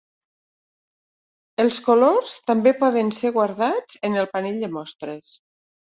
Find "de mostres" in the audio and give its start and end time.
4.67-5.41